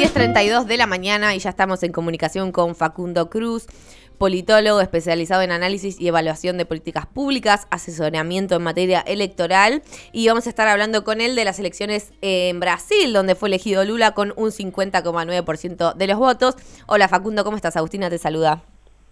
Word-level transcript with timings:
10.32 0.00 0.64
de 0.64 0.78
la 0.78 0.86
mañana 0.86 1.34
y 1.34 1.40
ya 1.40 1.50
estamos 1.50 1.82
en 1.82 1.92
comunicación 1.92 2.52
con 2.52 2.74
Facundo 2.74 3.28
Cruz, 3.28 3.66
politólogo 4.16 4.80
especializado 4.80 5.42
en 5.42 5.52
análisis 5.52 6.00
y 6.00 6.08
evaluación 6.08 6.56
de 6.56 6.64
políticas 6.64 7.04
públicas, 7.04 7.68
asesoramiento 7.70 8.56
en 8.56 8.62
materia 8.62 9.00
electoral 9.00 9.82
y 10.10 10.26
vamos 10.26 10.46
a 10.46 10.48
estar 10.48 10.68
hablando 10.68 11.04
con 11.04 11.20
él 11.20 11.36
de 11.36 11.44
las 11.44 11.58
elecciones 11.58 12.14
en 12.22 12.60
Brasil, 12.60 13.12
donde 13.12 13.34
fue 13.34 13.50
elegido 13.50 13.84
Lula 13.84 14.12
con 14.12 14.32
un 14.36 14.48
50,9% 14.48 15.92
de 15.92 16.06
los 16.06 16.18
votos. 16.18 16.56
Hola 16.86 17.06
Facundo, 17.06 17.44
¿cómo 17.44 17.56
estás? 17.56 17.76
Agustina 17.76 18.08
te 18.08 18.16
saluda. 18.16 18.62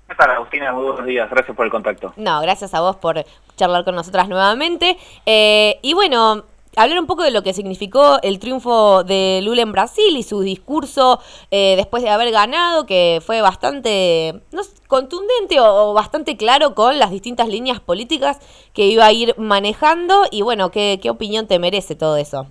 ¿Qué 0.09 0.15
tal, 0.15 0.31
Agustina? 0.31 0.73
Muy 0.73 0.85
buenos 0.85 1.05
días. 1.05 1.29
Gracias 1.29 1.55
por 1.55 1.67
el 1.67 1.71
contacto. 1.71 2.15
No, 2.17 2.41
gracias 2.41 2.73
a 2.73 2.81
vos 2.81 2.97
por 2.97 3.27
charlar 3.57 3.85
con 3.85 3.95
nosotras 3.95 4.27
nuevamente. 4.27 4.97
Eh, 5.27 5.79
y 5.83 5.93
bueno, 5.93 6.45
hablar 6.77 6.99
un 6.99 7.07
poco 7.07 7.23
de 7.23 7.31
lo 7.31 7.43
que 7.43 7.53
significó 7.53 8.19
el 8.23 8.39
triunfo 8.39 9.05
de 9.05 9.41
Lula 9.43 9.63
en 9.63 9.73
Brasil 9.73 10.17
y 10.17 10.23
su 10.23 10.41
discurso 10.41 11.21
eh, 11.51 11.75
después 11.77 12.03
de 12.03 12.11
haber 12.11 12.31
ganado, 12.31 12.87
que 12.87 13.21
fue 13.25 13.41
bastante 13.41 14.41
no 14.53 14.63
contundente 14.87 15.61
o, 15.61 15.93
bastante 15.93 16.37
claro 16.37 16.75
con 16.75 16.99
las 16.99 17.11
distintas 17.11 17.49
líneas 17.49 17.81
políticas 17.81 18.39
que 18.75 18.87
iba 18.87 19.07
a 19.07 19.13
ir 19.13 19.35
manejando. 19.39 20.25
Y 20.31 20.43
bueno, 20.43 20.71
¿qué, 20.71 20.99
qué 21.03 21.11
opinión 21.11 21.47
te 21.47 21.59
merece 21.59 21.95
todo 21.95 22.17
eso? 22.17 22.47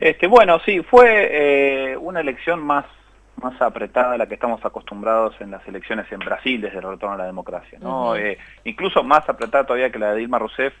Este, 0.00 0.26
bueno, 0.26 0.60
sí, 0.64 0.82
fue 0.82 1.92
eh, 1.92 1.96
una 1.96 2.20
elección 2.20 2.60
más 2.60 2.84
más 3.42 3.60
apretada 3.60 4.12
a 4.12 4.18
la 4.18 4.26
que 4.26 4.34
estamos 4.34 4.64
acostumbrados 4.64 5.34
en 5.40 5.50
las 5.50 5.66
elecciones 5.66 6.10
en 6.12 6.20
Brasil 6.20 6.60
desde 6.60 6.78
el 6.78 6.84
retorno 6.84 7.14
a 7.14 7.18
la 7.18 7.26
democracia, 7.26 7.78
¿no? 7.80 8.14
Eh, 8.14 8.38
incluso 8.64 9.02
más 9.02 9.28
apretada 9.28 9.64
todavía 9.64 9.90
que 9.90 9.98
la 9.98 10.12
de 10.12 10.18
Dilma 10.18 10.38
Rousseff 10.38 10.72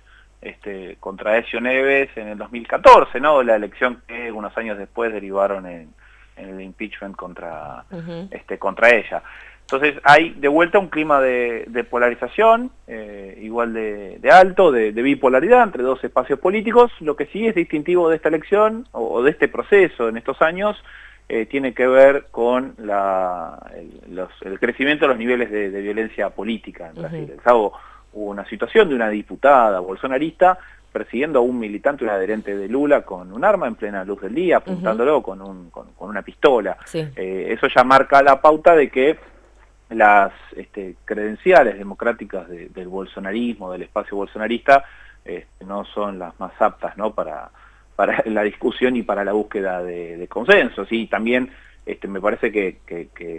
este, 0.42 0.96
contra 1.00 1.38
Ezio 1.38 1.60
Neves 1.60 2.10
en 2.16 2.28
el 2.28 2.38
2014, 2.38 3.20
¿no? 3.20 3.42
La 3.42 3.56
elección 3.56 4.02
que 4.06 4.30
unos 4.30 4.56
años 4.58 4.76
después 4.76 5.12
derivaron 5.12 5.66
en, 5.66 5.88
el 6.36 6.60
impeachment 6.60 7.14
contra, 7.14 7.84
este, 8.30 8.58
contra 8.58 8.90
ella. 8.90 9.22
Entonces 9.62 10.00
hay 10.02 10.30
de 10.30 10.48
vuelta 10.48 10.78
un 10.78 10.88
clima 10.88 11.20
de, 11.20 11.86
polarización, 11.88 12.70
eh, 12.86 13.38
igual 13.40 13.72
de, 13.72 14.20
alto, 14.30 14.72
de, 14.72 14.90
bipolaridad 14.90 15.62
entre 15.62 15.82
dos 15.82 16.02
espacios 16.02 16.38
políticos. 16.38 16.90
Lo 17.00 17.16
que 17.16 17.26
sí 17.26 17.46
es 17.46 17.54
distintivo 17.54 18.08
de 18.08 18.16
esta 18.16 18.28
elección 18.28 18.86
o 18.92 19.22
de 19.22 19.30
este 19.30 19.48
proceso 19.48 20.08
en 20.08 20.16
estos 20.16 20.42
años 20.42 20.76
eh, 21.28 21.46
tiene 21.46 21.72
que 21.72 21.86
ver 21.86 22.26
con 22.30 22.74
el, 22.78 24.58
crecimiento 24.58 25.06
de 25.06 25.08
los 25.08 25.18
niveles 25.18 25.50
de, 25.50 25.80
violencia 25.80 26.30
política 26.30 26.88
en 26.88 26.94
Brasil. 26.94 27.32
Hubo 28.12 28.30
una 28.30 28.46
situación 28.46 28.88
de 28.88 28.94
una 28.94 29.08
diputada 29.08 29.80
bolsonarista 29.80 30.58
persiguiendo 30.92 31.38
a 31.38 31.42
un 31.42 31.58
militante, 31.58 32.04
un 32.04 32.10
adherente 32.10 32.54
de 32.56 32.68
Lula 32.68 33.02
con 33.02 33.32
un 33.32 33.44
arma 33.44 33.66
en 33.66 33.76
plena 33.76 34.04
luz 34.04 34.20
del 34.20 34.34
día, 34.34 34.58
apuntándolo 34.58 35.22
con, 35.22 35.70
una 35.98 36.22
pistola. 36.22 36.76
Eh, 36.92 37.46
eso 37.48 37.66
ya 37.68 37.82
marca 37.82 38.22
la 38.22 38.40
pauta 38.40 38.76
de 38.76 38.90
que 38.90 39.18
las 39.88 40.32
este, 40.54 40.96
credenciales 41.04 41.78
democráticas 41.78 42.46
del 42.48 42.88
bolsonarismo, 42.88 43.72
del 43.72 43.82
espacio 43.82 44.18
bolsonarista, 44.18 44.84
este, 45.24 45.64
no 45.64 45.84
son 45.86 46.18
las 46.18 46.38
más 46.38 46.52
aptas 46.60 46.96
¿no? 46.98 47.14
para 47.14 47.50
para 47.96 48.22
la 48.26 48.42
discusión 48.42 48.96
y 48.96 49.02
para 49.02 49.24
la 49.24 49.32
búsqueda 49.32 49.82
de, 49.82 50.26
consensos. 50.28 50.88
Y 50.90 51.06
también 51.06 51.50
este, 51.84 52.08
me 52.08 52.20
parece 52.20 52.52
que, 52.52 52.78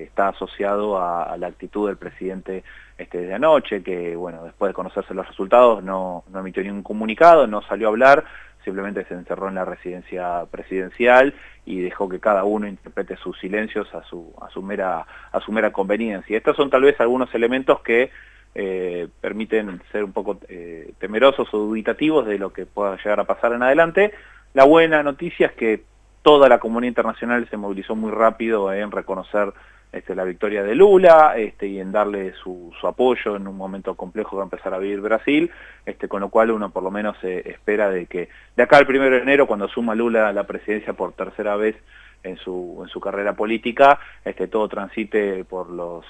está 0.04 0.30
asociado 0.30 1.02
a, 1.02 1.36
la 1.38 1.48
actitud 1.48 1.88
del 1.88 1.98
presidente 1.98 2.64
este, 2.98 3.20
de 3.20 3.34
anoche, 3.34 3.84
que 3.84 4.16
bueno, 4.16 4.44
después 4.44 4.70
de 4.70 4.74
conocerse 4.74 5.14
los 5.14 5.28
resultados 5.28 5.84
no, 5.84 6.24
no 6.32 6.40
emitió 6.40 6.64
ningún 6.64 6.84
comunicado, 6.84 7.48
no 7.48 7.62
salió 7.62 7.88
a 7.88 7.92
hablar, 7.92 8.26
simplemente 8.64 9.06
se 9.06 9.14
encerró 9.14 9.50
en 9.50 9.56
la 9.56 9.66
residencia 9.66 10.46
presidencial 10.52 11.34
y 11.66 11.82
dejó 11.82 12.10
que 12.10 12.20
cada 12.20 12.44
uno 12.44 12.68
interprete 12.68 13.16
sus 13.18 13.38
silencios 13.40 13.94
a 13.94 14.04
su, 14.04 14.34
a 14.42 14.50
su, 14.50 14.62
mera, 14.62 15.06
a 15.32 15.40
su 15.40 15.52
mera 15.52 15.72
conveniencia. 15.72 16.38
Estos 16.38 16.56
son 16.56 16.70
tal 16.70 16.84
vez 16.84 17.00
algunos 17.00 17.34
elementos 17.34 17.82
que 17.82 18.12
eh, 18.56 19.08
permiten 19.22 19.82
ser 19.92 20.04
un 20.04 20.12
poco 20.12 20.40
eh, 20.48 20.94
temerosos 21.00 21.52
o 21.54 21.58
dubitativos 21.58 22.26
de 22.26 22.38
lo 22.38 22.54
que 22.54 22.66
pueda 22.66 22.98
llegar 22.98 23.20
a 23.20 23.26
pasar 23.26 23.54
en 23.54 23.64
adelante, 23.64 24.14
la 24.54 24.66
buena 24.66 25.02
noticia 25.02 25.48
es 25.48 25.54
que 25.54 25.84
toda 26.24 26.50
la 26.50 26.60
comunidad 26.60 26.90
internacional 26.90 27.48
se 27.50 27.58
movilizó 27.58 27.96
muy 27.96 28.12
rápido 28.12 28.74
en 28.74 28.90
reconocer 28.92 29.54
este, 29.92 30.16
la 30.16 30.24
victoria 30.24 30.64
de 30.64 30.74
Lula 30.74 31.36
este, 31.38 31.68
y 31.68 31.80
en 31.80 31.92
darle 31.92 32.34
su, 32.42 32.74
apoyo 32.82 33.36
en 33.36 33.48
un 33.48 33.56
momento 33.56 33.94
complejo 33.94 34.32
que 34.32 34.36
va 34.38 34.42
a 34.42 34.46
empezar 34.46 34.74
a 34.74 34.80
vivir 34.80 35.02
Brasil, 35.02 35.52
este, 35.86 36.08
con 36.08 36.22
lo 36.22 36.30
cual 36.30 36.50
uno 36.50 36.72
por 36.72 36.82
lo 36.82 36.90
menos 36.90 37.16
espera 37.24 37.92
de 37.92 38.08
que 38.08 38.30
de 38.56 38.64
acá 38.64 38.78
al 38.78 38.88
primero 38.88 39.16
de 39.16 39.22
enero, 39.22 39.46
cuando 39.46 39.68
suma 39.68 39.94
Lula 39.94 40.34
la 40.34 40.46
presidencia 40.46 40.94
por 40.94 41.14
tercera 41.14 41.56
vez 41.58 41.76
en 42.24 42.38
su, 42.38 42.80
en 42.82 42.90
su 42.90 43.00
carrera 43.00 43.34
política, 43.34 44.00
este, 44.26 44.48
todo 44.48 44.68
transite 44.68 45.44
por, 45.46 45.70
los, 45.70 46.06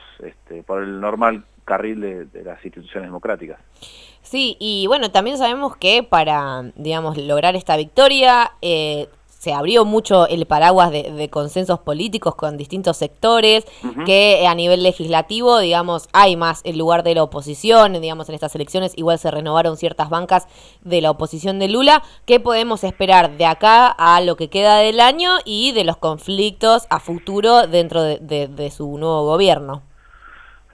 por 0.66 0.84
el 0.84 1.01
normal 1.01 1.44
carril 1.66 2.30
de, 2.31 2.44
las 2.44 2.63
instituciones 2.63 3.09
democráticas. 3.09 3.59
Sí, 4.22 4.56
y 4.59 4.88
bueno, 4.88 5.12
también 5.12 5.38
sabemos 5.38 5.75
que 5.75 6.03
para, 6.03 6.72
digamos, 6.75 7.18
lograr 7.18 7.56
esta 7.56 7.75
victoria, 7.75 8.51
eh, 8.62 9.07
se 9.44 9.52
abrió 9.52 9.84
mucho 9.84 10.26
el 10.26 10.46
paraguas 10.46 10.90
de, 10.90 11.30
consensos 11.30 11.80
políticos 11.80 12.34
con 12.36 12.56
distintos 12.56 12.96
sectores, 12.96 13.66
que 14.06 14.48
a 14.48 14.56
nivel 14.56 14.84
legislativo, 14.84 15.59
digamos, 15.59 16.08
hay 16.14 16.38
más 16.38 16.62
en 16.64 16.78
lugar 16.78 17.04
de 17.04 17.14
la 17.14 17.24
oposición, 17.24 18.00
digamos, 18.00 18.30
en 18.30 18.36
estas 18.36 18.56
elecciones 18.56 18.94
igual 18.96 19.20
se 19.20 19.31
renovaron 19.31 19.76
ciertas 19.76 20.09
bancas 20.09 20.48
de 20.81 21.02
la 21.02 21.12
oposición 21.12 21.59
de 21.59 21.68
Lula. 21.68 22.04
¿Qué 22.26 22.40
podemos 22.40 22.86
esperar 22.86 23.36
de 23.38 23.46
acá 23.46 23.88
a 23.88 24.22
lo 24.22 24.38
que 24.38 24.50
queda 24.50 24.78
del 24.78 25.02
año 25.02 25.31
y 25.44 25.74
de 25.74 25.84
los 25.84 25.98
conflictos 25.98 26.84
a 26.90 27.02
futuro 27.02 27.68
dentro 27.68 28.02
de 28.02 28.74
su 28.74 28.98
nuevo 28.98 29.25
gobierno? 29.25 29.81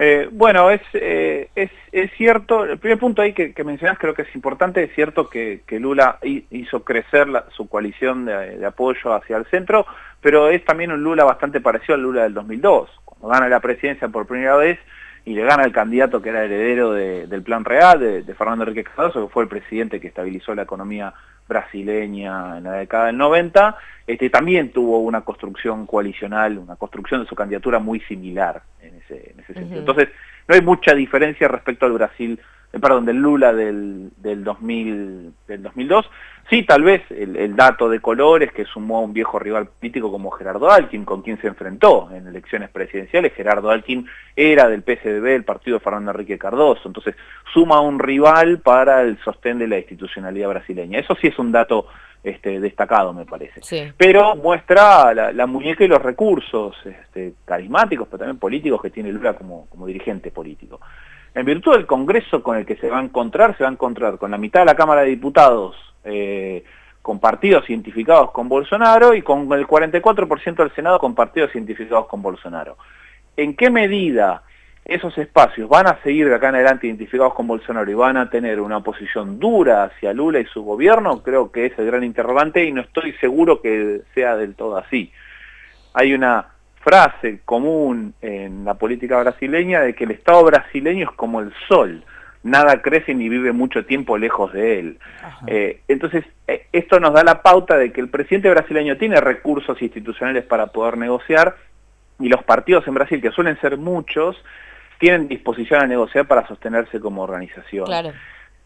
Eh, 0.02 0.30
bueno, 0.32 0.70
eh, 0.72 1.50
es, 1.56 1.72
es, 1.92 2.12
cierto, 2.14 2.64
el 2.64 2.78
primer 2.78 2.98
punto 2.98 3.22
ahí 3.22 3.34
que, 3.34 3.54
mencionas 3.66 4.00
creo 4.00 4.14
que 4.14 4.22
es 4.22 4.34
importante, 4.34 4.82
es 4.82 4.96
cierto 4.96 5.30
que, 5.30 5.62
Lula 5.72 6.20
hizo 6.22 6.86
crecer 6.86 7.28
su 7.52 7.68
coalición 7.68 8.26
de, 8.26 8.66
apoyo 8.66 9.14
hacia 9.14 9.36
el 9.36 9.46
centro, 9.48 9.86
pero 10.22 10.48
es 10.48 10.64
también 10.64 10.94
un 10.94 11.04
Lula 11.04 11.26
bastante 11.26 11.60
parecido 11.60 11.96
al 11.96 12.02
Lula 12.02 12.24
del 12.24 12.34
2002, 12.34 12.90
cuando 13.04 13.28
gana 13.28 13.50
la 13.50 13.60
presidencia 13.60 14.08
por 14.08 14.26
primera 14.26 14.56
vez 14.56 14.80
y 15.30 15.36
le 15.36 15.44
gana 15.44 15.64
el 15.64 15.72
candidato 15.72 16.24
que 16.24 16.30
era 16.30 16.44
heredero 16.44 16.92
del 16.92 17.44
plan 17.44 17.64
real, 17.64 18.00
de, 18.00 18.24
de 18.24 18.34
Fernando 18.34 18.64
Enrique 18.64 18.84
Cardoso, 18.84 19.28
que 19.28 19.32
fue 19.32 19.44
el 19.44 19.50
presidente 19.50 20.02
que 20.02 20.08
estabilizó 20.08 20.56
la 20.56 20.64
economía 20.64 21.14
brasileña 21.48 22.58
en 22.58 22.64
la 22.64 22.72
década 22.74 23.06
del 23.06 23.18
90, 23.18 23.78
este, 24.08 24.32
también 24.32 24.72
tuvo 24.72 24.98
una 25.02 25.22
construcción 25.22 25.86
coalicional, 25.86 26.58
una 26.58 26.78
construcción 26.78 27.22
de 27.22 27.28
su 27.28 27.36
candidatura 27.36 27.78
muy 27.78 28.00
similar 28.02 28.64
en 28.82 28.96
ese, 28.96 29.36
sentido. 29.54 29.80
Entonces, 29.80 30.10
no 30.48 30.56
hay 30.56 30.62
mucha 30.62 30.96
diferencia 30.96 31.48
respecto 31.48 31.86
al 31.86 31.92
Brasil 31.92 32.40
eh, 32.72 32.80
perdón, 32.80 33.06
del 33.06 33.18
Lula 33.18 33.54
del, 33.54 34.12
del, 34.18 34.44
2000, 34.44 35.34
del 35.48 35.64
2002. 35.64 36.10
Sí, 36.50 36.64
tal 36.64 36.82
vez 36.82 37.04
el, 37.12 37.56
dato 37.56 37.90
de 37.90 38.00
colores 38.00 38.52
que 38.52 38.66
sumó 38.66 38.98
a 38.98 39.02
un 39.02 39.14
viejo 39.14 39.38
rival 39.38 39.68
político 39.68 40.12
como 40.12 40.32
Gerardo 40.32 40.72
Alkin, 40.72 41.06
con 41.06 41.22
quien 41.22 41.40
se 41.40 41.48
enfrentó 41.48 42.10
en 42.12 42.26
elecciones 42.26 42.72
presidenciales. 42.72 43.34
Gerardo 43.34 43.70
Alkin 43.70 44.08
era 44.36 44.68
del 44.68 44.82
PSDB, 44.82 45.28
el 45.28 45.44
partido 45.44 45.78
de 45.78 45.84
Fernando 45.84 46.10
Enrique 46.10 46.40
Cardoso. 46.40 46.88
Entonces, 46.88 47.16
suma 47.54 47.76
a 47.76 47.82
un 47.82 48.00
rival 48.00 48.60
para 48.60 49.02
el 49.04 49.20
sostén 49.24 49.60
de 49.60 49.68
la 49.68 49.78
institucionalidad 49.78 50.50
brasileña. 50.50 50.98
Eso 50.98 51.16
sí 51.22 51.28
es 51.28 51.38
un 51.38 51.52
dato 51.52 51.86
este, 52.24 52.60
destacado, 52.60 53.14
me 53.14 53.26
parece. 53.26 53.94
Pero 53.96 54.36
muestra 54.36 55.14
la, 55.14 55.46
muñeca 55.46 55.84
y 55.84 55.88
los 55.88 56.02
recursos 56.02 56.76
este, 56.84 57.34
carismáticos, 57.46 58.08
pero 58.08 58.20
también 58.20 58.40
políticos 58.40 58.82
que 58.82 58.90
tiene 58.90 59.12
Lula 59.12 59.34
como, 59.36 59.68
como 59.70 59.86
dirigente 59.86 60.32
político. 60.32 60.80
En 61.36 61.46
virtud 61.46 61.74
del 61.74 61.86
Congreso 61.86 62.42
con 62.42 62.58
el 62.58 62.66
que 62.66 62.76
se 62.78 62.90
va 62.90 63.00
a 63.00 63.04
encontrar, 63.04 63.56
se 63.58 63.64
va 63.64 63.70
a 63.70 63.74
encontrar 63.74 64.18
con 64.18 64.32
la 64.32 64.38
mitad 64.38 64.62
de 64.62 64.66
la 64.66 64.76
Cámara 64.76 65.02
de 65.02 65.10
Diputados 65.10 65.76
eh, 66.04 66.64
con 67.02 67.20
partidos 67.20 67.70
identificados 67.70 68.32
con 68.32 68.50
Bolsonaro 68.50 69.14
y 69.14 69.22
con 69.22 69.52
el 69.54 69.66
44% 69.66 70.56
del 70.56 70.74
Senado 70.74 71.00
con 71.00 71.16
partidos 71.16 71.54
identificados 71.56 72.08
con 72.08 72.22
Bolsonaro. 72.22 72.78
¿En 73.38 73.56
qué 73.56 73.70
medida 73.70 74.44
esos 74.84 75.18
espacios 75.18 75.70
van 75.70 75.88
a 75.88 76.02
seguir 76.02 76.28
de 76.28 76.36
acá 76.36 76.50
en 76.50 76.56
adelante 76.56 76.88
identificados 76.88 77.34
con 77.36 77.48
Bolsonaro 77.48 77.90
y 77.90 77.94
van 77.94 78.18
a 78.18 78.30
tener 78.30 78.60
una 78.60 78.82
posición 78.82 79.40
dura 79.40 79.84
hacia 79.84 80.14
Lula 80.14 80.40
y 80.40 80.46
su 80.46 80.64
gobierno? 80.64 81.22
Creo 81.24 81.52
que 81.52 81.68
es 81.68 81.80
el 81.80 81.86
gran 81.86 82.04
interrogante 82.04 82.66
y 82.66 82.72
no 82.72 82.82
estoy 82.82 83.14
seguro 83.14 83.62
que 83.62 84.02
sea 84.14 84.36
del 84.36 84.56
todo 84.56 84.78
así. 84.78 85.12
Hay 85.94 86.14
una 86.14 86.48
frase 86.82 87.42
común 87.46 88.14
en 88.22 88.66
la 88.66 88.76
política 88.76 89.20
brasileña 89.20 89.82
de 89.82 89.94
que 89.94 90.06
el 90.06 90.12
Estado 90.12 90.44
brasileño 90.44 91.10
es 91.10 91.16
como 91.16 91.42
el 91.42 91.54
sol, 91.68 92.04
nada 92.44 92.82
crece 92.82 93.14
ni 93.14 93.28
vive 93.30 93.52
mucho 93.52 93.86
tiempo 93.86 94.18
lejos 94.18 94.54
de 94.54 94.80
él. 94.80 95.00
Eh, 95.48 95.82
entonces, 95.88 96.26
eh, 96.48 96.68
esto 96.72 97.00
nos 97.00 97.14
da 97.14 97.24
la 97.24 97.42
pauta 97.42 97.78
de 97.78 97.92
que 97.92 98.02
el 98.02 98.10
presidente 98.10 98.50
brasileño 98.50 98.98
tiene 98.98 99.20
recursos 99.20 99.82
institucionales 99.82 100.46
para 100.46 100.68
poder 100.68 100.98
negociar 100.98 101.56
y 102.20 102.28
los 102.28 102.44
partidos 102.44 102.88
en 102.88 102.94
Brasil, 102.94 103.22
que 103.22 103.32
suelen 103.32 103.60
ser 103.62 103.78
muchos, 103.78 104.36
tienen 105.00 105.28
disposición 105.28 105.82
a 105.82 105.88
negociar 105.88 106.28
para 106.28 106.46
sostenerse 106.48 107.00
como 107.00 107.24
organización. 107.24 107.88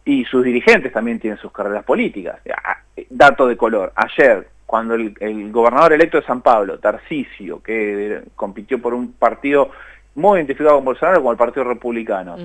Y 0.06 0.26
sus 0.26 0.44
dirigentes 0.44 0.92
también 0.92 1.20
tienen 1.20 1.40
sus 1.40 1.52
carreras 1.52 1.84
políticas. 1.84 2.40
Ah, 2.64 2.80
dato 3.10 3.48
de 3.48 3.56
color, 3.56 3.94
ayer 3.96 4.48
cuando 4.74 4.96
el, 4.96 5.52
gobernador 5.52 5.94
electo 5.94 6.20
de 6.20 6.26
San 6.26 6.42
Pablo, 6.42 6.80
Tarcisio, 6.80 7.62
que 7.62 8.24
compitió 8.36 8.82
por 8.82 8.96
un 8.96 9.14
partido 9.14 9.70
muy 10.16 10.40
identificado 10.40 10.78
con 10.78 10.86
Bolsonaro, 10.86 11.20
como 11.20 11.32
el 11.32 11.38
Partido 11.38 11.64
Republicano, 11.64 12.38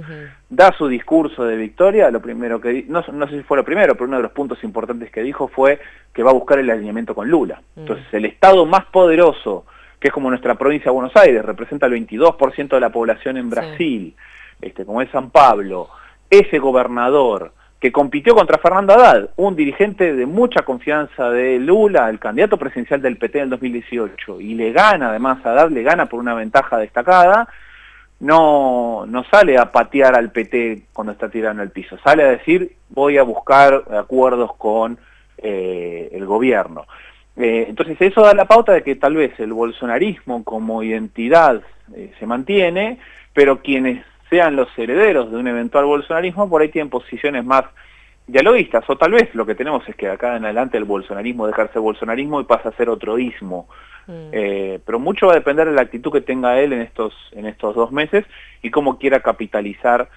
da 0.50 0.70
su 0.76 0.88
discurso 0.88 1.46
de 1.46 1.56
victoria, 1.56 2.10
lo 2.10 2.20
primero 2.20 2.60
que 2.60 2.84
no, 2.86 3.02
no 3.14 3.28
sé 3.28 3.38
si 3.38 3.42
fue 3.44 3.56
lo 3.56 3.64
primero, 3.64 3.94
pero 3.94 4.08
uno 4.08 4.18
de 4.18 4.24
los 4.24 4.32
puntos 4.32 4.62
importantes 4.62 5.10
que 5.10 5.22
dijo 5.22 5.48
fue 5.48 5.80
que 6.12 6.22
va 6.22 6.28
a 6.28 6.34
buscar 6.34 6.58
el 6.58 6.68
alineamiento 6.68 7.14
con 7.14 7.30
Lula. 7.30 7.62
Entonces, 7.74 8.04
el 8.12 8.26
Estado 8.26 8.66
más 8.66 8.84
poderoso, 8.84 9.64
que 9.98 10.08
es 10.08 10.12
como 10.12 10.28
nuestra 10.28 10.54
provincia 10.56 10.90
de 10.90 10.96
Buenos 10.96 11.16
Aires, 11.16 11.42
representa 11.42 11.86
el 11.86 11.94
22% 11.94 12.68
de 12.68 12.80
la 12.80 12.90
población 12.90 13.38
en 13.38 13.48
Brasil, 13.48 14.14
este, 14.60 14.84
como 14.84 15.00
es 15.00 15.10
San 15.12 15.30
Pablo, 15.30 15.88
ese 16.28 16.58
gobernador 16.58 17.52
que 17.80 17.92
compitió 17.92 18.34
contra 18.34 18.58
Fernando 18.58 18.92
Haddad, 18.92 19.30
un 19.36 19.54
dirigente 19.54 20.14
de 20.14 20.26
mucha 20.26 20.62
confianza 20.62 21.30
de 21.30 21.58
Lula, 21.58 22.10
el 22.10 22.18
candidato 22.18 22.56
presidencial 22.56 23.00
del 23.00 23.16
PT 23.16 23.38
en 23.38 23.44
el 23.44 23.50
2018, 23.50 24.40
y 24.40 24.54
le 24.54 24.72
gana, 24.72 25.10
además 25.10 25.44
Haddad 25.44 25.70
le 25.70 25.82
gana 25.82 26.06
por 26.06 26.18
una 26.18 26.34
ventaja 26.34 26.78
destacada, 26.78 27.48
no, 28.20 29.06
no 29.06 29.24
sale 29.24 29.56
a 29.58 29.70
patear 29.70 30.16
al 30.16 30.32
PT 30.32 30.86
cuando 30.92 31.12
está 31.12 31.28
tirando 31.28 31.62
el 31.62 31.70
piso, 31.70 31.96
sale 32.02 32.24
a 32.24 32.30
decir 32.30 32.72
voy 32.88 33.16
a 33.16 33.22
buscar 33.22 33.84
acuerdos 33.96 34.56
con 34.56 34.98
eh, 35.36 36.08
el 36.12 36.26
gobierno. 36.26 36.86
Eh, 37.36 37.66
entonces 37.68 37.96
eso 38.00 38.22
da 38.22 38.34
la 38.34 38.46
pauta 38.46 38.72
de 38.72 38.82
que 38.82 38.96
tal 38.96 39.14
vez 39.14 39.38
el 39.38 39.52
bolsonarismo 39.52 40.42
como 40.42 40.82
identidad 40.82 41.62
eh, 41.94 42.12
se 42.18 42.26
mantiene, 42.26 42.98
pero 43.32 43.60
quienes 43.62 44.04
sean 44.30 44.56
los 44.56 44.68
herederos 44.78 45.30
de 45.30 45.36
un 45.36 45.46
eventual 45.48 45.84
bolsonarismo, 45.84 46.48
por 46.48 46.62
ahí 46.62 46.68
tienen 46.68 46.90
posiciones 46.90 47.44
más 47.44 47.64
dialoguistas, 48.26 48.84
o 48.88 48.96
tal 48.96 49.12
vez 49.12 49.34
lo 49.34 49.46
que 49.46 49.54
tenemos 49.54 49.88
es 49.88 49.96
que 49.96 50.08
acá 50.08 50.36
en 50.36 50.44
adelante 50.44 50.76
el 50.76 50.84
bolsonarismo 50.84 51.46
deja 51.46 51.64
de 51.64 51.72
ser 51.72 51.80
bolsonarismo 51.80 52.40
y 52.40 52.44
pasa 52.44 52.68
a 52.68 52.76
ser 52.76 52.90
otro 52.90 53.18
ismo. 53.18 53.68
Mm. 54.06 54.28
Eh, 54.32 54.80
pero 54.84 54.98
mucho 54.98 55.26
va 55.26 55.32
a 55.32 55.36
depender 55.36 55.68
de 55.68 55.74
la 55.74 55.82
actitud 55.82 56.12
que 56.12 56.20
tenga 56.20 56.60
él 56.60 56.72
en 56.72 56.82
estos, 56.82 57.14
en 57.32 57.46
estos 57.46 57.74
dos 57.74 57.90
meses 57.90 58.24
y 58.62 58.70
cómo 58.70 58.98
quiera 58.98 59.20
capitalizar 59.20 60.08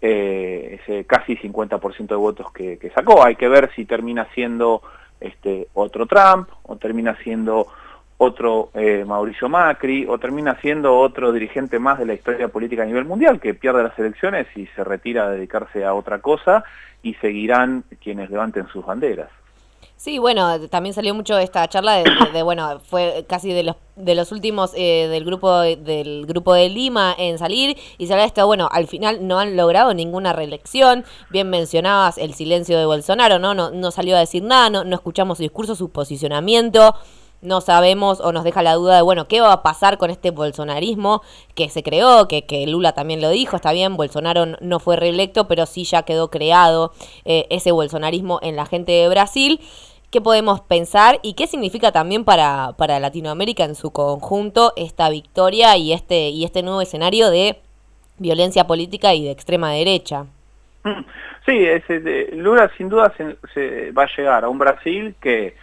eh, 0.00 0.80
ese 0.80 1.04
casi 1.04 1.36
50% 1.36 2.06
de 2.06 2.14
votos 2.14 2.52
que, 2.52 2.78
que, 2.78 2.90
sacó. 2.90 3.24
Hay 3.24 3.36
que 3.36 3.48
ver 3.48 3.70
si 3.74 3.84
termina 3.84 4.26
siendo 4.34 4.82
este, 5.20 5.68
otro 5.74 6.06
Trump 6.06 6.48
o 6.62 6.76
termina 6.76 7.16
siendo 7.22 7.68
otro 8.18 8.70
eh, 8.74 9.04
Mauricio 9.06 9.48
Macri, 9.48 10.04
o 10.06 10.18
termina 10.18 10.60
siendo 10.60 10.98
otro 10.98 11.32
dirigente 11.32 11.78
más 11.78 11.98
de 11.98 12.06
la 12.06 12.14
historia 12.14 12.48
política 12.48 12.82
a 12.82 12.86
nivel 12.86 13.04
mundial, 13.04 13.40
que 13.40 13.54
pierde 13.54 13.82
las 13.82 13.98
elecciones 13.98 14.46
y 14.56 14.66
se 14.66 14.84
retira 14.84 15.24
a 15.24 15.30
dedicarse 15.30 15.84
a 15.84 15.94
otra 15.94 16.18
cosa, 16.18 16.64
y 17.02 17.14
seguirán 17.14 17.84
quienes 18.02 18.28
levanten 18.28 18.66
sus 18.68 18.84
banderas. 18.84 19.30
Sí, 19.96 20.18
bueno, 20.18 20.68
también 20.68 20.94
salió 20.94 21.12
mucho 21.12 21.36
esta 21.38 21.66
charla 21.68 21.96
de, 22.32 22.42
bueno, 22.42 22.78
fue 22.78 23.24
casi 23.28 23.52
de 23.52 23.64
los 23.64 23.76
de 23.96 24.14
los 24.14 24.30
últimos 24.30 24.72
eh, 24.76 25.08
del 25.10 25.24
grupo 25.24 25.58
del 25.60 26.24
grupo 26.24 26.54
de 26.54 26.68
Lima 26.68 27.16
en 27.18 27.36
salir 27.36 27.76
y 27.98 28.06
se 28.06 28.12
habla 28.12 28.24
esto, 28.26 28.46
bueno, 28.46 28.68
al 28.70 28.86
final 28.86 29.26
no 29.26 29.40
han 29.40 29.56
logrado 29.56 29.92
ninguna 29.94 30.32
reelección. 30.32 31.04
Bien 31.30 31.50
mencionabas 31.50 32.16
el 32.16 32.34
silencio 32.34 32.78
de 32.78 32.86
Bolsonaro, 32.86 33.40
¿no? 33.40 33.54
No, 33.54 33.72
no 33.72 33.90
salió 33.90 34.14
a 34.16 34.20
decir 34.20 34.44
nada, 34.44 34.70
no, 34.70 34.84
no 34.84 34.94
escuchamos 34.94 35.38
su 35.38 35.42
discurso, 35.42 35.74
su 35.74 35.90
posicionamiento 35.90 36.94
no 37.40 37.60
sabemos 37.60 38.20
o 38.20 38.32
nos 38.32 38.44
deja 38.44 38.62
la 38.62 38.74
duda 38.74 38.96
de, 38.96 39.02
bueno, 39.02 39.28
¿qué 39.28 39.40
va 39.40 39.52
a 39.52 39.62
pasar 39.62 39.98
con 39.98 40.10
este 40.10 40.30
bolsonarismo 40.30 41.22
que 41.54 41.68
se 41.68 41.82
creó? 41.82 42.26
Que, 42.28 42.44
que 42.44 42.66
Lula 42.66 42.92
también 42.92 43.20
lo 43.20 43.30
dijo, 43.30 43.56
está 43.56 43.72
bien, 43.72 43.96
Bolsonaro 43.96 44.46
no 44.60 44.80
fue 44.80 44.96
reelecto, 44.96 45.46
pero 45.46 45.66
sí 45.66 45.84
ya 45.84 46.02
quedó 46.02 46.30
creado 46.30 46.92
eh, 47.24 47.46
ese 47.50 47.70
bolsonarismo 47.70 48.40
en 48.42 48.56
la 48.56 48.66
gente 48.66 48.92
de 48.92 49.08
Brasil. 49.08 49.60
¿Qué 50.10 50.20
podemos 50.20 50.62
pensar 50.62 51.20
y 51.22 51.34
qué 51.34 51.46
significa 51.46 51.92
también 51.92 52.24
para, 52.24 52.72
para 52.78 52.98
Latinoamérica 52.98 53.64
en 53.64 53.74
su 53.74 53.90
conjunto 53.92 54.72
esta 54.76 55.10
victoria 55.10 55.76
y 55.76 55.92
este, 55.92 56.30
y 56.30 56.44
este 56.44 56.62
nuevo 56.62 56.80
escenario 56.80 57.30
de 57.30 57.58
violencia 58.16 58.66
política 58.66 59.14
y 59.14 59.24
de 59.24 59.30
extrema 59.30 59.70
derecha? 59.72 60.24
Mm, 60.82 61.04
sí, 61.44 61.58
ese, 61.58 62.30
Lula 62.32 62.70
sin 62.78 62.88
duda 62.88 63.12
se 63.52 63.92
va 63.92 64.04
a 64.04 64.16
llegar 64.16 64.44
a 64.44 64.48
un 64.48 64.58
Brasil 64.58 65.14
que 65.20 65.54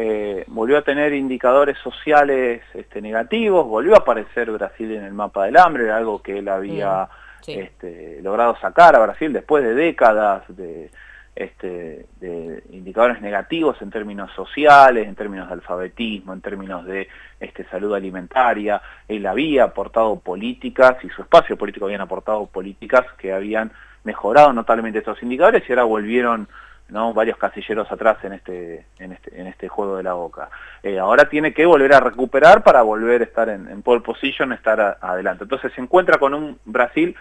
eh, 0.00 0.44
volvió 0.46 0.78
a 0.78 0.82
tener 0.82 1.12
indicadores 1.12 1.76
sociales 1.78 2.62
este, 2.72 3.02
negativos, 3.02 3.66
volvió 3.66 3.94
a 3.94 3.98
aparecer 3.98 4.48
Brasil 4.52 4.92
en 4.92 5.02
el 5.02 5.12
mapa 5.12 5.46
del 5.46 5.56
hambre, 5.56 5.86
era 5.86 5.96
algo 5.96 6.22
que 6.22 6.38
él 6.38 6.48
había 6.48 7.08
este, 7.44 8.20
logrado 8.22 8.56
sacar 8.60 8.94
a 8.94 9.00
Brasil 9.00 9.32
después 9.32 9.64
de 9.64 9.74
décadas 9.74 10.44
de, 10.56 10.92
este, 11.34 12.06
de 12.20 12.62
indicadores 12.70 13.20
negativos 13.20 13.82
en 13.82 13.90
términos 13.90 14.30
sociales, 14.36 15.08
en 15.08 15.16
términos 15.16 15.48
de 15.48 15.54
alfabetismo, 15.54 16.32
en 16.32 16.42
términos 16.42 16.86
de 16.86 17.08
este, 17.40 17.64
salud 17.64 17.92
alimentaria. 17.92 18.80
Él 19.08 19.26
había 19.26 19.64
aportado 19.64 20.20
políticas 20.20 20.96
y 21.02 21.08
su 21.08 21.22
espacio 21.22 21.56
político 21.56 21.86
habían 21.86 22.02
aportado 22.02 22.46
políticas 22.46 23.04
que 23.18 23.32
habían 23.32 23.72
mejorado 24.04 24.52
notablemente 24.52 25.00
estos 25.00 25.20
indicadores 25.24 25.68
y 25.68 25.72
ahora 25.72 25.82
volvieron 25.82 26.46
¿no? 26.88 27.12
varios 27.12 27.36
casilleros 27.36 27.90
atrás 27.90 28.18
en 28.24 28.32
este, 28.32 28.86
en 28.98 29.12
este, 29.12 29.40
en 29.40 29.46
este 29.46 29.68
juego 29.68 29.96
de 29.96 30.02
la 30.02 30.14
boca. 30.14 30.50
Eh, 30.82 30.98
ahora 30.98 31.28
tiene 31.28 31.52
que 31.52 31.66
volver 31.66 31.92
a 31.92 32.00
recuperar 32.00 32.62
para 32.62 32.82
volver 32.82 33.20
a 33.20 33.24
estar 33.24 33.48
en, 33.48 33.82
pole 33.82 34.00
position, 34.00 34.52
estar 34.52 34.98
adelante. 35.00 35.44
Entonces 35.44 35.72
se 35.74 35.80
encuentra 35.80 36.18
con 36.18 36.34
un 36.34 36.58
Brasil 36.64 37.14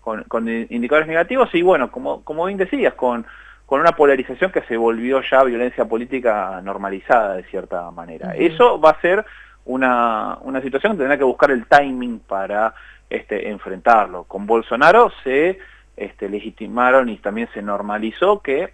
con, 0.00 0.48
indicadores 0.48 1.08
negativos 1.08 1.48
y 1.54 1.62
bueno, 1.62 1.90
como, 1.90 2.24
como 2.24 2.46
bien 2.46 2.58
decías, 2.58 2.94
con, 2.94 3.24
con 3.66 3.80
una 3.80 3.92
polarización 3.92 4.50
que 4.50 4.62
se 4.62 4.76
volvió 4.76 5.22
ya 5.22 5.44
violencia 5.44 5.84
política 5.84 6.60
normalizada 6.62 7.36
de 7.36 7.44
cierta 7.44 7.90
manera. 7.92 8.34
Eso 8.34 8.80
va 8.80 8.90
a 8.90 9.00
ser 9.00 9.24
una, 9.64 10.38
una 10.42 10.60
situación 10.60 10.92
que 10.92 10.98
tendrá 10.98 11.16
que 11.16 11.24
buscar 11.24 11.52
el 11.52 11.66
timing 11.66 12.18
para 12.20 12.74
este, 13.08 13.48
enfrentarlo. 13.48 14.24
Con 14.24 14.46
Bolsonaro 14.46 15.12
se 15.22 15.58
este, 15.96 16.28
legitimaron 16.28 17.08
y 17.08 17.18
también 17.18 17.48
se 17.54 17.62
normalizó 17.62 18.40
que 18.40 18.72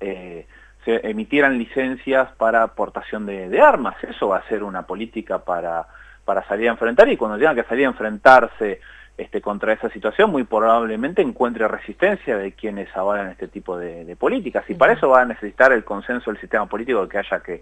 eh, 0.00 0.46
se 0.84 1.06
emitieran 1.08 1.58
licencias 1.58 2.30
para 2.36 2.62
aportación 2.62 3.26
de, 3.26 3.60
armas. 3.60 3.96
Eso 4.02 4.28
va 4.28 4.38
a 4.38 4.48
ser 4.48 4.62
una 4.62 4.82
política 4.82 5.38
para, 5.44 5.86
para 6.24 6.46
salir 6.46 6.68
a 6.68 6.72
enfrentar 6.72 7.08
y 7.08 7.16
cuando 7.16 7.36
tengan 7.36 7.56
que 7.56 7.64
salir 7.64 7.86
a 7.86 7.90
enfrentarse 7.90 8.80
este, 9.16 9.40
contra 9.40 9.72
esa 9.72 9.90
situación, 9.90 10.30
muy 10.30 10.44
probablemente 10.44 11.22
encuentre 11.22 11.66
resistencia 11.66 12.38
de 12.38 12.52
quienes 12.52 12.88
avalan 12.96 13.30
este 13.30 13.48
tipo 13.48 13.76
de, 13.76 14.16
políticas. 14.16 14.64
Y 14.70 14.74
para 14.74 14.92
eso 14.92 15.08
va 15.08 15.22
a 15.22 15.26
necesitar 15.26 15.72
el 15.72 15.84
consenso 15.84 16.30
del 16.30 16.40
sistema 16.40 16.66
político 16.66 17.08
que 17.08 17.18
haya 17.18 17.40
que, 17.40 17.60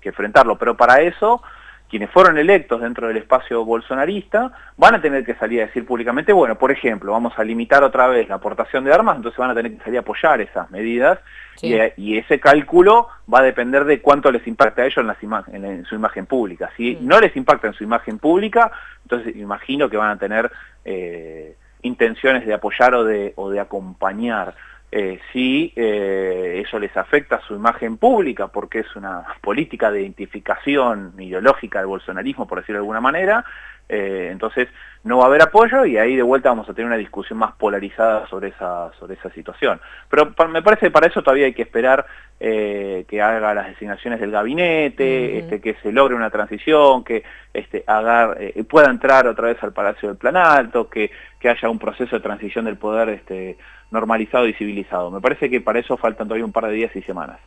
que 0.00 0.10
enfrentarlo. 0.10 0.58
Pero 0.58 0.76
para 0.76 1.00
eso 1.00 1.42
quienes 1.88 2.10
fueron 2.10 2.38
electos 2.38 2.80
dentro 2.80 3.08
del 3.08 3.16
espacio 3.16 3.64
bolsonarista 3.64 4.52
van 4.76 4.96
a 4.96 5.00
tener 5.00 5.24
que 5.24 5.34
salir 5.34 5.62
a 5.62 5.66
decir 5.66 5.86
públicamente, 5.86 6.32
bueno, 6.32 6.56
por 6.58 6.70
ejemplo, 6.70 7.12
vamos 7.12 7.32
a 7.36 7.44
limitar 7.44 7.82
otra 7.82 8.06
vez 8.08 8.28
la 8.28 8.36
aportación 8.36 8.84
de 8.84 8.92
armas, 8.92 9.16
entonces 9.16 9.38
van 9.38 9.50
a 9.50 9.54
tener 9.54 9.76
que 9.76 9.84
salir 9.84 9.98
a 9.98 10.00
apoyar 10.00 10.40
esas 10.40 10.70
medidas 10.70 11.18
y, 11.62 12.16
ese 12.18 12.38
cálculo 12.38 13.08
va 13.32 13.40
a 13.40 13.42
depender 13.42 13.84
de 13.84 14.00
cuánto 14.00 14.30
les 14.30 14.46
impacta 14.46 14.82
a 14.82 14.86
ellos 14.86 15.04
en, 15.52 15.84
su 15.84 15.94
imagen 15.94 16.26
pública. 16.26 16.70
Si 16.76 16.96
no 17.00 17.20
les 17.20 17.34
impacta 17.36 17.68
en 17.68 17.74
su 17.74 17.84
imagen 17.84 18.18
pública, 18.18 18.70
entonces 19.02 19.34
imagino 19.36 19.88
que 19.88 19.96
van 19.96 20.10
a 20.10 20.18
tener 20.18 20.50
eh, 20.84 21.56
intenciones 21.82 22.46
de 22.46 22.54
apoyar 22.54 22.94
o 22.94 23.04
de, 23.04 23.32
o 23.36 23.50
de 23.50 23.60
acompañar. 23.60 24.54
Eh, 24.90 25.20
si 25.32 25.70
eh, 25.76 26.62
eso 26.64 26.78
les 26.78 26.96
afecta 26.96 27.36
a 27.36 27.40
su 27.42 27.54
imagen 27.54 27.98
pública, 27.98 28.48
porque 28.48 28.80
es 28.80 28.96
una 28.96 29.24
política 29.42 29.90
de 29.90 30.00
identificación 30.00 31.12
ideológica 31.18 31.80
del 31.80 31.88
bolsonarismo, 31.88 32.46
por 32.46 32.58
decirlo 32.58 32.78
de 32.78 32.84
alguna 32.84 33.00
manera, 33.00 33.44
eh, 33.88 34.28
entonces 34.30 34.68
no 35.04 35.18
va 35.18 35.24
a 35.24 35.26
haber 35.28 35.42
apoyo 35.42 35.84
y 35.84 35.96
ahí 35.96 36.16
de 36.16 36.22
vuelta 36.22 36.50
vamos 36.50 36.68
a 36.68 36.74
tener 36.74 36.86
una 36.86 36.96
discusión 36.96 37.38
más 37.38 37.52
polarizada 37.52 38.26
sobre 38.28 38.48
esa, 38.48 38.92
sobre 38.98 39.14
esa 39.14 39.30
situación. 39.30 39.80
Pero 40.10 40.34
me 40.48 40.62
parece 40.62 40.86
que 40.86 40.90
para 40.90 41.06
eso 41.06 41.22
todavía 41.22 41.46
hay 41.46 41.54
que 41.54 41.62
esperar 41.62 42.06
que 42.38 43.20
haga 43.22 43.52
las 43.52 43.68
designaciones 43.68 44.20
del 44.20 44.30
gabinete, 44.30 45.38
este, 45.38 45.60
que 45.60 45.74
se 45.82 45.90
logre 45.90 46.14
una 46.14 46.30
transición, 46.30 47.02
que 47.02 47.24
este, 47.52 47.82
haga, 47.86 48.36
pueda 48.68 48.90
entrar 48.90 49.26
otra 49.26 49.48
vez 49.48 49.62
al 49.62 49.72
Palacio 49.72 50.08
del 50.08 50.18
Planalto, 50.18 50.88
que, 50.88 51.10
que 51.40 51.48
haya 51.48 51.68
un 51.68 51.78
proceso 51.78 52.16
de 52.16 52.22
transición 52.22 52.64
del 52.64 52.76
poder 52.76 53.08
este, 53.08 53.58
normalizado 53.90 54.46
y 54.46 54.54
civilizado. 54.54 55.10
Me 55.10 55.20
parece 55.20 55.50
que 55.50 55.60
para 55.60 55.78
eso 55.78 55.96
faltan 55.96 56.28
todavía 56.28 56.44
un 56.44 56.52
par 56.52 56.66
de 56.66 56.72
días 56.72 56.94
y 56.94 57.02
semanas. 57.02 57.40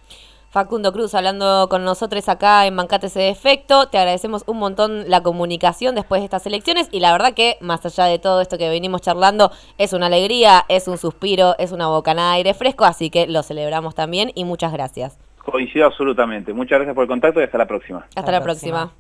Facundo 0.52 0.92
Cruz 0.92 1.16
hablando 1.16 1.68
con 1.70 1.86
nosotros 1.86 2.28
acá 2.28 2.68
en 2.68 2.76
Bancate 2.76 3.08
ese 3.08 3.22
defecto. 3.22 3.88
Te 3.88 3.98
agradecemos 3.98 4.44
un 4.48 4.60
montón 4.60 5.10
la 5.10 5.24
comunicación 5.24 5.96
después 5.96 6.20
de 6.20 6.26
estas 6.26 6.46
elecciones 6.46 6.90
y 6.92 7.00
la 7.00 7.14
verdad 7.14 7.34
que 7.34 7.56
más 7.62 7.86
allá 7.86 8.04
de 8.04 8.20
todo 8.20 8.42
esto 8.42 8.58
que 8.58 8.70
venimos 8.70 9.00
charlando 9.00 9.52
es 9.78 9.94
una 9.94 10.08
alegría, 10.08 10.66
es 10.68 10.90
un 10.90 10.98
suspiro, 10.98 11.56
es 11.58 11.72
una 11.72 11.88
bocanada 11.88 12.32
de 12.32 12.38
aire 12.38 12.54
fresco, 12.54 12.84
así 12.84 13.10
que 13.10 13.28
lo 13.28 13.44
celebramos 13.44 13.96
también 13.96 14.34
y 14.36 14.44
muchas 14.44 14.74
gracias. 14.74 15.18
Coincido 15.38 15.86
absolutamente. 15.86 16.52
Muchas 16.52 16.80
gracias 16.80 16.96
por 16.96 17.04
el 17.04 17.08
contacto 17.08 17.40
y 17.40 17.44
hasta 17.44 17.58
la 17.58 17.66
próxima. 17.66 18.06
Hasta, 18.14 18.32
la 18.34 18.44
próxima. 18.44 18.92